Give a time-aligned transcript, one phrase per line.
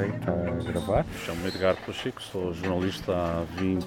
[0.00, 1.06] Ok, está a gravar.
[1.26, 3.86] Chamo-me Edgar Pacheco, sou jornalista há 20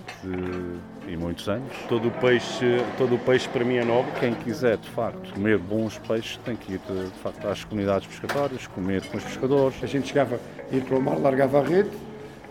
[1.08, 1.74] e muitos anos.
[1.90, 4.12] Todo o peixe, todo o peixe para mim é nobre.
[4.20, 8.08] Quem quiser, de facto, comer bons peixes tem que ir, de, de facto, às comunidades
[8.08, 9.84] pescatórias, comer com os pescadores.
[9.84, 10.40] A gente chegava
[10.72, 11.90] a ir para o mar, largava a rede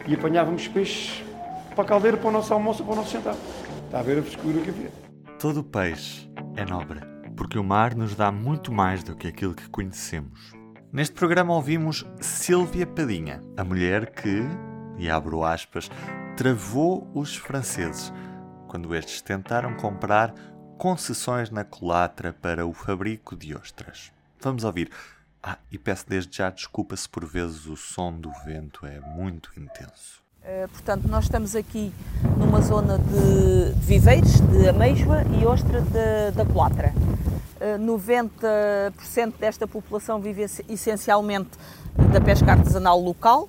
[0.08, 1.22] e apanhávamos peixes
[1.74, 3.36] para a caldeira, para o nosso almoço, para o nosso jantar.
[3.84, 4.90] Está a ver a frescura que havia.
[5.38, 7.00] Todo peixe é nobre,
[7.36, 10.61] porque o mar nos dá muito mais do que aquilo que conhecemos.
[10.92, 14.42] Neste programa ouvimos Sílvia Padinha, a mulher que,
[14.98, 15.90] e abro aspas,
[16.36, 18.12] travou os franceses
[18.68, 20.34] quando estes tentaram comprar
[20.76, 24.12] concessões na culatra para o fabrico de ostras.
[24.38, 24.90] Vamos ouvir.
[25.42, 29.50] Ah, e peço desde já desculpa se por vezes o som do vento é muito
[29.56, 30.20] intenso.
[30.42, 31.90] Uh, portanto, nós estamos aqui
[32.36, 35.80] numa zona de, viveiros, de ameijoa e ostra
[36.32, 36.92] da culatra.
[37.78, 41.50] 90% desta população vive essencialmente
[42.12, 43.48] da pesca artesanal local,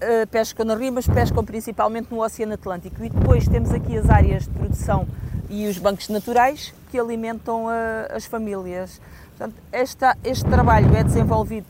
[0.00, 3.02] eh, pescam na rio, mas pescam principalmente no Oceano Atlântico.
[3.04, 5.06] E depois temos aqui as áreas de produção
[5.48, 9.00] e os bancos naturais que alimentam eh, as famílias.
[9.36, 11.66] Portanto, esta, este trabalho é desenvolvido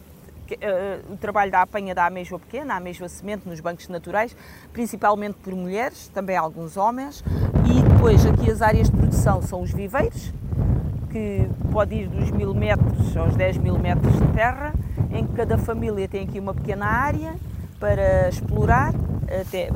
[1.11, 4.37] o trabalho da apanha da ameijoa pequena, a ameijoa semente nos bancos naturais,
[4.73, 7.25] principalmente por mulheres, também alguns homens,
[7.69, 10.33] e depois aqui as áreas de produção são os viveiros,
[11.11, 14.73] que pode ir dos mil metros aos 10 mil metros de terra,
[15.11, 17.35] em que cada família tem aqui uma pequena área
[17.79, 19.69] para explorar, até,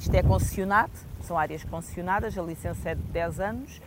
[0.00, 3.82] isto é concessionado, são áreas concessionadas, a licença é de 10 anos,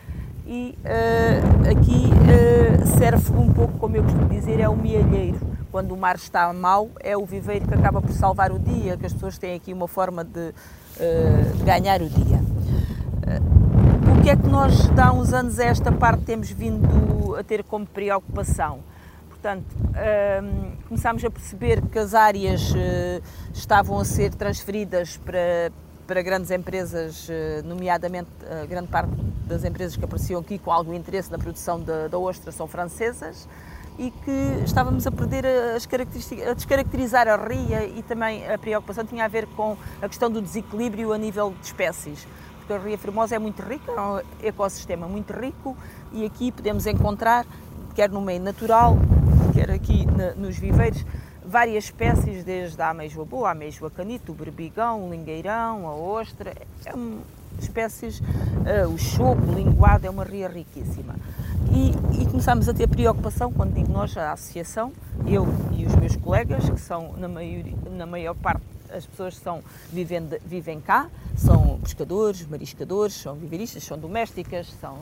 [0.46, 5.40] e uh, aqui uh, serve um pouco, como eu costumo dizer, é o mielheiro.
[5.72, 9.08] Quando o mar está mau, é o viveiro que acaba por salvar o dia, que
[9.08, 12.40] as pessoas têm aqui uma forma de, uh, de ganhar o dia
[14.28, 17.86] que é que nós, há uns anos, a esta parte, temos vindo a ter como
[17.86, 18.80] preocupação?
[19.30, 25.72] Portanto, um, começámos a perceber que as áreas uh, estavam a ser transferidas para,
[26.06, 29.14] para grandes empresas, uh, nomeadamente a uh, grande parte
[29.48, 33.48] das empresas que apareciam aqui com algum interesse na produção da, da ostra são francesas
[33.98, 39.06] e que estávamos a perder as características, a descaracterizar a ria e também a preocupação
[39.06, 42.28] tinha a ver com a questão do desequilíbrio a nível de espécies
[42.68, 45.76] porque a Ria Formosa é muito rica, é um ecossistema muito rico
[46.12, 47.46] e aqui podemos encontrar,
[47.96, 48.98] quer no meio natural,
[49.54, 50.06] quer aqui
[50.36, 51.06] nos viveiros,
[51.46, 56.54] várias espécies, desde a ameijoa boa, a ameijoa canito, o berbigão, o lingueirão, a ostra,
[56.86, 57.22] é um,
[57.58, 61.16] espécies, uh, o choco, o linguado, é uma ria riquíssima.
[61.72, 64.92] E, e começámos a ter preocupação, quando digo nós, a associação,
[65.26, 69.62] eu e os meus colegas, que são na, maioria, na maior parte as pessoas são,
[69.92, 74.98] vivem, vivem cá, são pescadores, mariscadores, são viveiristas, são domésticas, são,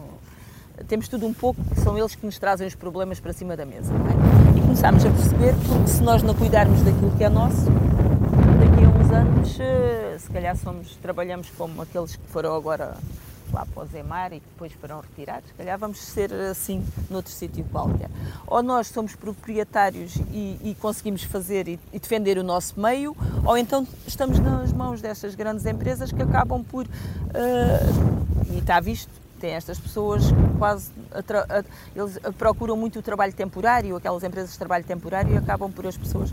[0.88, 3.94] temos tudo um pouco, são eles que nos trazem os problemas para cima da mesa.
[3.94, 4.58] É?
[4.58, 8.90] E começámos a perceber que se nós não cuidarmos daquilo que é nosso, daqui a
[8.90, 12.98] uns anos, eh, se calhar somos, trabalhamos como aqueles que foram agora
[13.56, 17.64] lá para o Zemar e depois foram retirados, se calhar vamos ser assim noutro sítio
[17.72, 18.10] qualquer.
[18.46, 23.58] Ou nós somos proprietários e, e conseguimos fazer e, e, defender o nosso meio, ou
[23.58, 26.86] então estamos nas mãos destas grandes empresas que acabam por.
[26.86, 30.24] Uh, e está visto, tem estas pessoas
[30.60, 30.92] quase.
[31.12, 31.64] A, a,
[31.96, 35.98] eles procuram muito o trabalho temporário, aquelas empresas de trabalho temporário, e acabam por as
[35.98, 36.32] pessoas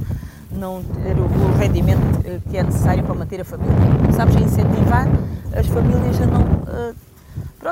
[0.50, 3.72] não ter o, o rendimento eh, que é necessário para manter a família.
[3.72, 5.06] A incentivar
[5.56, 6.42] as famílias a não.
[6.42, 6.94] Uh,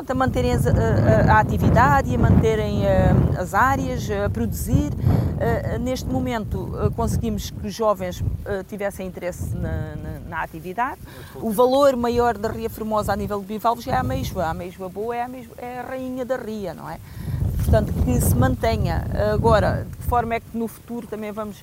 [0.01, 4.91] pronto, a manterem a, a, a atividade e a manterem a, as áreas, a produzir.
[5.81, 8.23] neste momento conseguimos que os jovens
[8.69, 11.01] tivessem interesse na, na, na, atividade.
[11.37, 14.45] O valor maior da Ria Formosa a nível de bivalves é a ameijoa.
[14.45, 16.99] A ameijoa boa é a, é a rainha da Ria, não é?
[17.57, 19.07] Portanto, que se mantenha.
[19.33, 21.63] Agora, de que forma é que no futuro também vamos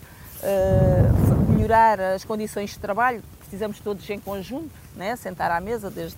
[1.49, 3.21] melhorar as condições de trabalho?
[3.39, 5.15] Precisamos todos em conjunto, né?
[5.15, 6.17] sentar à mesa, desde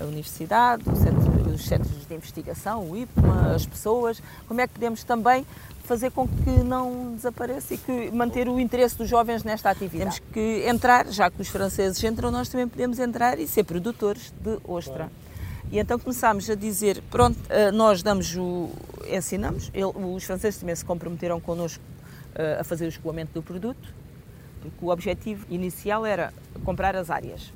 [0.00, 5.02] a universidade, centro, os centros de investigação, o IPMA, as pessoas, como é que podemos
[5.02, 5.44] também
[5.84, 10.20] fazer com que não desapareça e que manter o interesse dos jovens nesta atividade.
[10.20, 14.32] Temos que entrar, já que os franceses entram, nós também podemos entrar e ser produtores
[14.40, 15.10] de ostra.
[15.70, 18.70] E então começámos a dizer, pronto, eh, nós damos o,
[19.10, 19.70] ensinamos,
[20.14, 21.82] os franceses também se comprometeram connosco
[22.34, 23.94] eh, a fazer o escoamento do produto,
[24.62, 26.32] porque o objetivo inicial era
[26.64, 27.52] comprar as áreas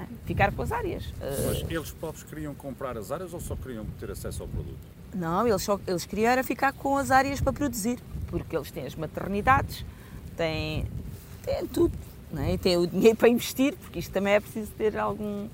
[0.00, 0.06] é?
[0.24, 1.12] Ficar com as áreas.
[1.20, 4.76] Mas eles próprios queriam comprar as áreas ou só queriam ter acesso ao produto?
[5.14, 7.98] Não, eles, só, eles queriam era ficar com as áreas para produzir,
[8.28, 9.84] porque eles têm as maternidades,
[10.36, 10.86] têm,
[11.42, 11.96] têm tudo,
[12.32, 12.54] não é?
[12.54, 15.48] e têm o dinheiro para investir, porque isto também é preciso ter algum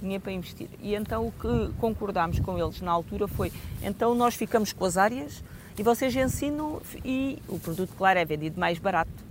[0.00, 0.68] dinheiro para investir.
[0.80, 3.52] E então o que concordámos com eles na altura foi,
[3.82, 5.42] então nós ficamos com as áreas
[5.76, 9.29] e vocês ensinam e o produto, claro, é vendido mais barato Né?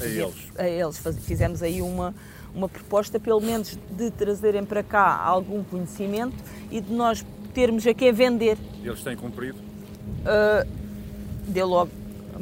[0.00, 0.34] A eles.
[0.58, 1.02] A eles.
[1.24, 2.14] Fizemos aí uma,
[2.54, 6.36] uma proposta, pelo menos, de trazerem para cá algum conhecimento
[6.70, 8.58] e de nós termos a quem vender.
[8.82, 9.58] Eles têm cumprido?
[9.58, 10.66] Uh,
[11.48, 11.90] deu logo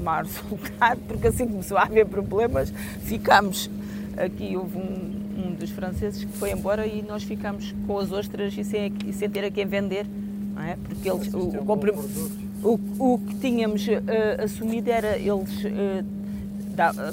[0.07, 2.73] a resultado, porque assim começou a haver problemas,
[3.05, 3.71] ficámos
[4.17, 8.55] aqui, houve um, um dos franceses que foi embora e nós ficámos com as ostras
[8.57, 10.07] e sem, e sem ter a quem vender,
[10.55, 10.77] não é?
[10.77, 16.05] Porque eles, o, o, o, o, que tínhamos uh, assumido era eles uh,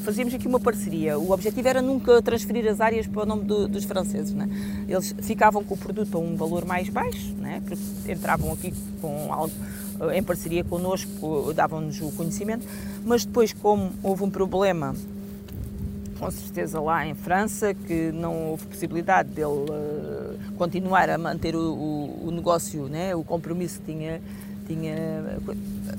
[0.01, 1.17] fazíamos aqui uma parceria.
[1.17, 4.33] O objetivo era nunca transferir as áreas para o nome do, dos franceses.
[4.33, 4.49] Né?
[4.87, 7.61] Eles ficavam com o produto a um valor mais baixo, né?
[7.65, 9.53] porque entravam aqui com algo
[10.01, 12.65] eh, em parceria connosco, davam-nos o conhecimento,
[13.05, 14.95] mas depois, como houve um problema,
[16.19, 21.73] com certeza lá em França, que não houve possibilidade dele uh, continuar a manter o,
[21.73, 23.15] o, o negócio, né?
[23.15, 24.21] o compromisso que tinha
[24.67, 25.39] tinha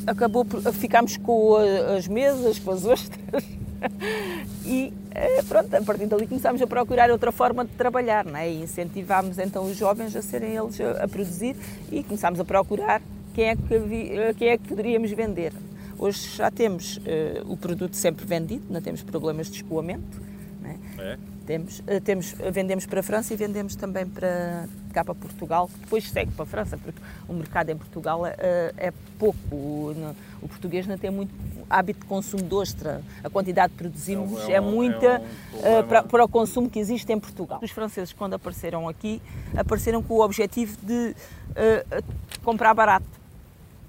[0.07, 1.57] acabou ficámos com
[1.97, 3.45] as mesas, com as ostras
[4.65, 8.51] e eh, pronto, a partir dali começámos a procurar outra forma de trabalhar não é?
[8.51, 11.57] e incentivámos então os jovens a serem eles a, produzir
[11.91, 13.03] e começámos a procurar
[13.35, 15.53] quem é que, vi, quem é que poderíamos vender.
[15.99, 17.01] Hoje já temos uh,
[17.47, 20.21] o produto sempre vendido, não temos problemas de escoamento.
[20.65, 21.03] É?
[21.13, 21.19] É?
[21.47, 25.81] Temos, uh, temos, vendemos para a França e vendemos também para cá para Portugal, que
[25.81, 28.37] depois segue para a França, porque o mercado em Portugal é,
[28.77, 29.39] é pouco.
[29.51, 31.33] O, o, português não tem muito
[31.69, 33.03] hábito de consumo de ostra.
[33.25, 36.69] A quantidade que produzimos é, um, é muita é um uh, para, para, o consumo
[36.69, 37.59] que existe em Portugal.
[37.63, 39.21] Os franceses, quando apareceram aqui,
[39.57, 41.15] apareceram com o objetivo de
[41.51, 42.05] uh,
[42.45, 43.07] comprar barato.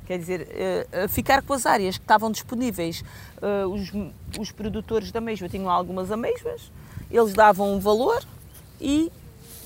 [0.05, 0.47] Quer dizer,
[1.03, 3.03] uh, ficar com as áreas que estavam disponíveis.
[3.69, 3.91] Os,
[4.39, 6.71] os produtores da ameijoa tinham algumas ameijoas,
[7.15, 8.21] eles davam um valor
[8.81, 9.11] e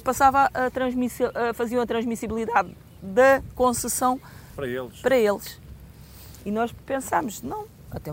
[0.04, 4.20] passava a transmissão, faziam a transmissibilidade da concessão
[4.56, 5.00] para eles.
[5.02, 5.60] para eles.
[6.46, 8.12] E nós pensámos, não, até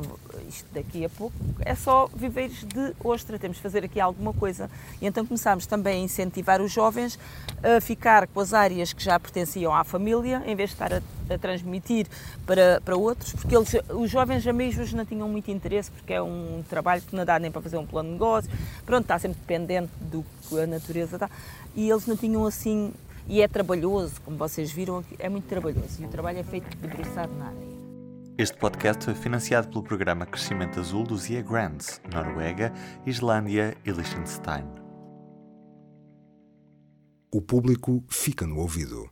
[0.48, 4.70] isto daqui a pouco é só viveiros de ostra, temos de fazer aqui alguma coisa.
[5.00, 7.18] E então começámos também a incentivar os jovens
[7.62, 11.02] a ficar com as áreas que já pertenciam à família, em vez de estar a,
[11.32, 12.06] a transmitir
[12.46, 16.62] para, para outros, porque eles, os jovens amigos não tinham muito interesse, porque é um
[16.68, 18.50] trabalho que não dá nem para fazer um plano de negócio,
[18.86, 21.28] pronto, está sempre dependente do que a natureza dá,
[21.74, 22.92] e eles não tinham assim,
[23.26, 27.32] e é trabalhoso, como vocês viram, é muito trabalhoso, e o trabalho é feito debruçado
[27.34, 27.83] na área.
[28.36, 32.72] Este podcast foi financiado pelo programa Crescimento Azul dos IA Grants, Noruega,
[33.06, 34.64] Islândia e Liechtenstein.
[37.32, 39.08] O público fica no ouvido.